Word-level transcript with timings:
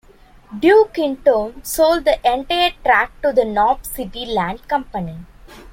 Duke, 0.59 0.97
in 0.97 1.15
turn, 1.17 1.63
sold 1.63 2.05
the 2.05 2.15
entire 2.27 2.71
tract 2.83 3.21
to 3.21 3.31
the 3.31 3.45
Knob 3.45 3.85
City 3.85 4.25
Land 4.25 4.67
Company. 4.67 5.19